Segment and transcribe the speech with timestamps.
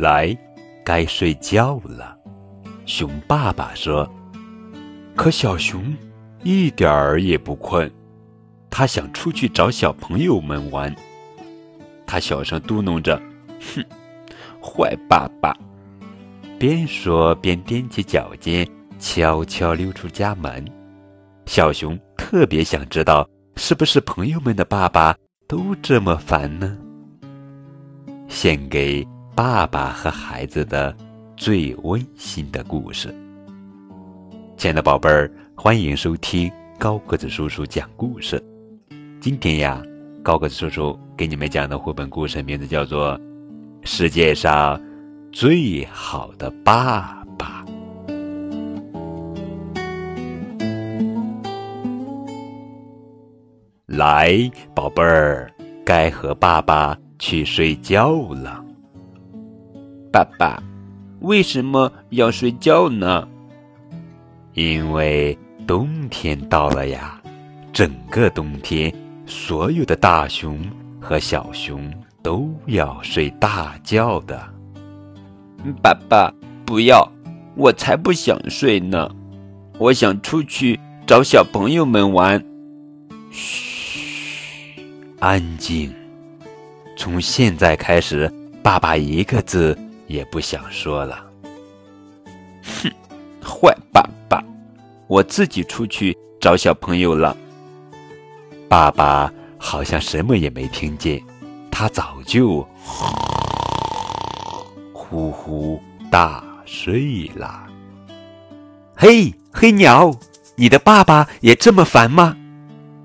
[0.00, 0.36] 来，
[0.84, 2.16] 该睡觉了。
[2.86, 4.10] 熊爸爸说。
[5.16, 5.94] 可小熊
[6.44, 7.90] 一点儿也不困，
[8.70, 10.94] 他想出去找小朋友们玩。
[12.06, 13.20] 他小声嘟哝着
[13.60, 13.84] ：“哼，
[14.62, 15.54] 坏爸爸！”
[16.58, 18.66] 边说边踮起脚尖，
[18.98, 20.64] 悄悄溜出家门。
[21.44, 25.14] 小熊特别想知道，是不是朋友们的爸爸
[25.46, 26.78] 都这么烦呢？
[28.28, 29.06] 献给
[29.42, 30.94] 爸爸和孩子的
[31.34, 33.08] 最温馨的故事。
[34.58, 38.38] 亲爱的宝贝儿，欢迎收听高个子叔叔讲故事。
[39.18, 39.82] 今天呀，
[40.22, 43.18] 高个子叔叔给你们讲的绘本故事名字叫做
[43.82, 44.78] 《世界上
[45.32, 47.64] 最好的爸爸》。
[53.86, 55.50] 来，宝贝儿，
[55.82, 58.66] 该和爸爸去睡觉了。
[60.12, 60.60] 爸爸，
[61.20, 63.26] 为什么要睡觉呢？
[64.54, 67.20] 因为冬天到了呀，
[67.72, 68.92] 整个冬天，
[69.24, 70.58] 所有的大熊
[71.00, 71.88] 和小熊
[72.22, 74.36] 都要睡大觉的。
[75.80, 76.32] 爸爸，
[76.66, 77.08] 不要，
[77.54, 79.08] 我才不想睡呢，
[79.78, 82.44] 我想出去找小朋友们玩。
[83.30, 84.74] 嘘，
[85.20, 85.94] 安静。
[86.96, 88.30] 从现在开始，
[88.62, 89.78] 爸爸一个字
[90.10, 91.24] 也不想说了。
[92.64, 92.90] 哼，
[93.40, 94.42] 坏爸爸。
[95.06, 97.36] 我自己出去找小朋友了。
[98.68, 101.22] 爸爸好像什么也没听见，
[101.70, 102.66] 他早就
[104.92, 105.80] 呼呼
[106.10, 107.64] 大睡了。
[108.96, 110.12] 嘿，黑鸟，
[110.56, 112.36] 你的爸爸也这么烦吗？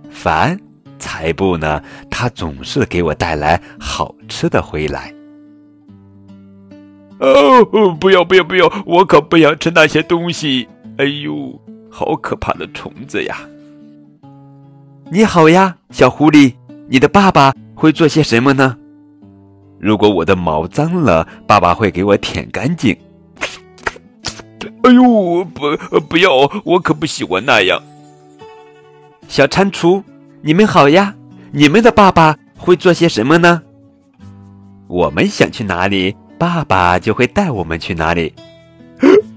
[0.09, 0.59] 烦？
[0.97, 1.83] 才不呢！
[2.09, 5.13] 他总是给我带来好吃的回来。
[7.19, 7.63] 哦，
[7.99, 8.71] 不要不要不要！
[8.85, 10.67] 我可不想吃那些东西。
[10.97, 11.59] 哎呦！
[11.89, 13.37] 好可怕的虫子呀！
[15.09, 16.53] 你好呀，小狐狸，
[16.89, 18.75] 你的爸爸会做些什么呢？
[19.79, 22.97] 如果我的毛脏了，爸爸会给我舔干净。
[24.83, 25.77] 哎呦，不，
[26.09, 26.31] 不要，
[26.65, 27.81] 我可不喜欢那样。
[29.29, 30.03] 小蟾蜍，
[30.41, 31.15] 你们好呀，
[31.51, 33.61] 你们的爸爸会做些什么呢？
[34.87, 38.33] 我们想去哪里，爸爸就会带我们去哪里。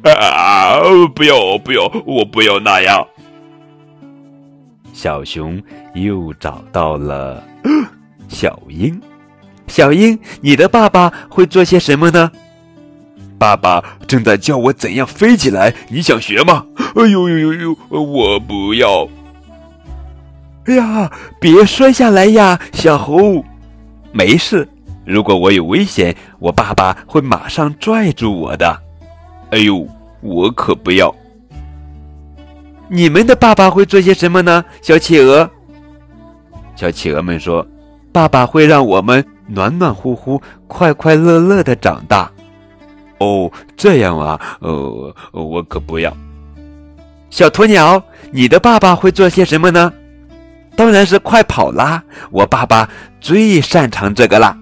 [0.02, 0.78] 啊！
[1.14, 3.06] 不要不要，我不要那样。
[4.92, 5.62] 小熊
[5.94, 7.42] 又找到了
[8.28, 9.00] 小鹰。
[9.66, 12.32] 小鹰，你的爸爸会做些什么呢？
[13.38, 16.64] 爸爸正在教我怎样飞起来，你想学吗？
[16.96, 17.76] 哎呦呦呦呦！
[17.90, 19.06] 我不要。
[20.66, 23.44] 哎呀，别摔下来呀，小猴。
[24.10, 24.66] 没事，
[25.08, 28.78] 如果我有危险，我爸爸会马上拽住我的。
[29.50, 29.88] 哎呦，
[30.20, 31.12] 我可不要！
[32.88, 34.62] 你们的爸爸会做些什么呢？
[34.82, 35.50] 小企鹅，
[36.76, 37.66] 小企鹅们说
[38.12, 42.30] ：“爸爸会让我们暖暖乎乎、快快乐乐的长大。”
[43.16, 46.14] 哦，这样啊，呃，我可不要。
[47.30, 49.90] 小鸵鸟，你的爸爸会做些什么呢？
[50.76, 52.02] 当然是快跑啦！
[52.30, 52.86] 我爸爸
[53.22, 54.54] 最擅长这个啦。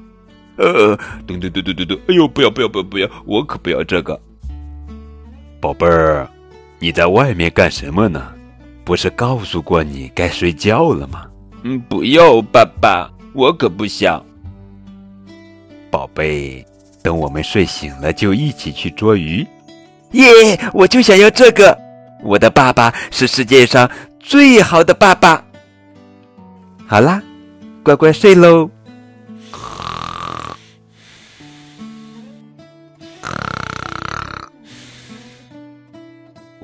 [0.57, 0.97] 呃，
[1.27, 1.99] 咚咚咚咚咚咚！
[2.09, 3.09] 哎呦，不要不要不要不要！
[3.25, 4.19] 我可不要这个。
[5.61, 6.29] 宝贝儿，
[6.79, 8.33] 你在外面干什么呢？
[8.85, 11.27] 不是告诉过你该睡觉了吗？
[11.63, 14.25] 嗯，不要，爸爸，我可不想。
[15.91, 16.65] 宝贝，
[17.03, 19.47] 等我们睡醒了就一起去捉鱼。
[20.13, 20.25] 耶！
[20.73, 21.77] 我就想要这个。
[22.23, 25.45] 我的爸爸是世界上最好的爸爸。
[26.87, 27.21] 好啦，
[27.83, 28.71] 乖乖睡喽。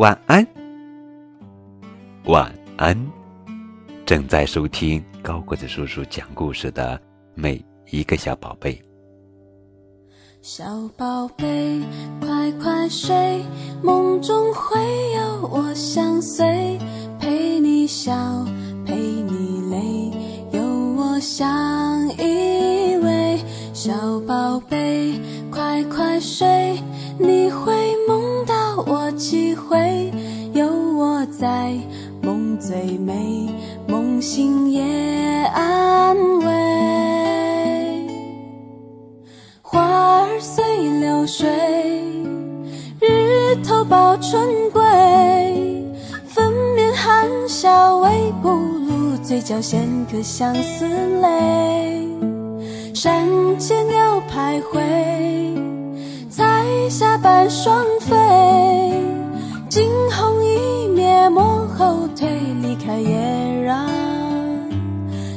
[0.03, 0.45] 晚安，
[2.25, 2.99] 晚安！
[4.05, 7.01] 正在收听高个子叔叔讲故事的
[7.37, 8.77] 每一个小宝贝，
[10.41, 10.65] 小
[10.97, 11.81] 宝贝，
[12.21, 13.45] 快快睡，
[13.81, 14.81] 梦中会
[15.13, 16.77] 有我相随，
[17.21, 18.13] 陪你笑，
[18.85, 20.65] 陪你泪，有
[20.97, 23.39] 我相依偎。
[23.73, 23.93] 小
[24.27, 25.13] 宝贝，
[25.49, 26.77] 快快睡，
[31.43, 31.75] 在，
[32.23, 33.49] 梦最美，
[33.89, 34.81] 梦醒也
[35.53, 36.53] 安慰。
[39.61, 40.65] 花儿随
[41.01, 41.51] 流水，
[43.01, 44.81] 日头抱春归，
[46.29, 50.87] 粉面含笑微不露，嘴角衔颗相思
[51.21, 52.07] 泪。
[52.95, 53.27] 山
[53.59, 54.79] 间鸟徘徊，
[56.31, 58.15] 彩霞伴双飞，
[59.69, 60.22] 惊鸿
[61.83, 62.29] 后退，
[62.63, 63.89] 离开也让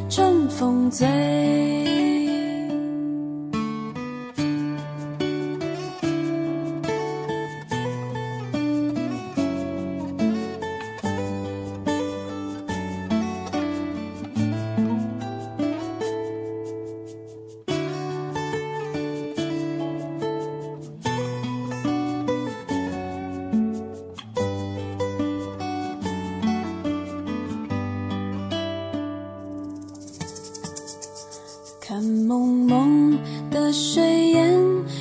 [0.08, 1.85] 春风醉。
[33.76, 34.58] 水烟，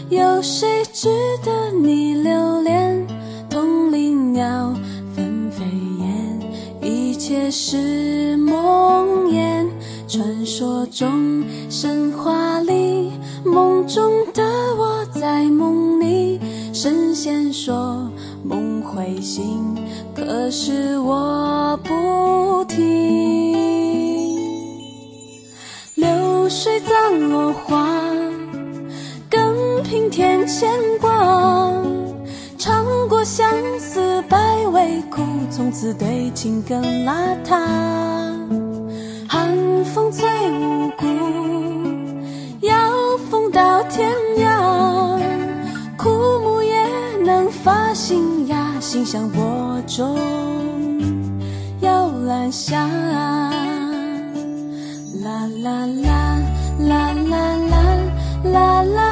[0.09, 1.09] 有谁值
[1.45, 3.07] 得你留恋？
[3.49, 4.75] 同林鸟
[5.15, 5.65] 纷飞
[6.01, 6.41] 燕，
[6.83, 9.69] 一切是梦魇。
[10.09, 13.13] 传说中，神话里，
[13.45, 14.43] 梦中的
[14.77, 16.41] 我在梦里。
[16.73, 18.11] 神仙说
[18.43, 19.77] 梦会醒，
[20.17, 23.55] 可是我不听。
[25.95, 27.89] 流水葬落花，
[30.15, 30.71] 天牵
[31.01, 31.11] 挂。
[32.57, 34.39] 尝过相思百
[34.69, 37.59] 味苦，从此对情更邋遢。
[39.29, 39.53] 寒
[39.87, 41.05] 风最无辜，
[42.61, 42.73] 要
[43.29, 44.09] 风到天
[44.39, 45.19] 涯。
[45.99, 46.09] 枯
[46.45, 49.43] 木也能发新芽，心像播
[49.85, 50.17] 种，
[51.81, 52.87] 摇篮下。
[55.25, 56.39] 啦啦啦
[56.79, 57.99] 啦啦啦
[58.45, 59.04] 啦啦